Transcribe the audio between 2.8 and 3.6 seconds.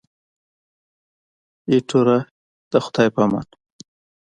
خدای په امان.